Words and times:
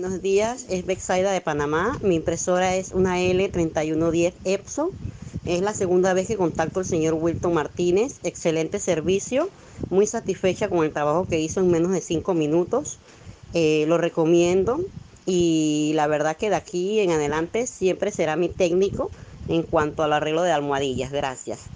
Buenos 0.00 0.22
días, 0.22 0.66
es 0.70 0.86
Bexaida 0.86 1.30
de 1.30 1.40
Panamá. 1.40 1.96
Mi 2.02 2.16
impresora 2.16 2.74
es 2.74 2.90
una 2.90 3.20
L3110 3.20 4.32
Epson. 4.44 4.90
Es 5.44 5.60
la 5.60 5.72
segunda 5.72 6.12
vez 6.14 6.26
que 6.26 6.36
contacto 6.36 6.80
al 6.80 6.84
señor 6.84 7.14
Wilton 7.14 7.54
Martínez. 7.54 8.18
Excelente 8.24 8.80
servicio, 8.80 9.48
muy 9.90 10.08
satisfecha 10.08 10.68
con 10.68 10.84
el 10.84 10.92
trabajo 10.92 11.28
que 11.28 11.38
hizo 11.38 11.60
en 11.60 11.70
menos 11.70 11.92
de 11.92 12.00
cinco 12.00 12.34
minutos. 12.34 12.98
Eh, 13.52 13.84
lo 13.86 13.96
recomiendo 13.96 14.80
y 15.26 15.92
la 15.94 16.08
verdad 16.08 16.36
que 16.36 16.50
de 16.50 16.56
aquí 16.56 16.98
en 16.98 17.12
adelante 17.12 17.68
siempre 17.68 18.10
será 18.10 18.34
mi 18.34 18.48
técnico 18.48 19.12
en 19.46 19.62
cuanto 19.62 20.02
al 20.02 20.12
arreglo 20.12 20.42
de 20.42 20.50
almohadillas. 20.50 21.12
Gracias. 21.12 21.68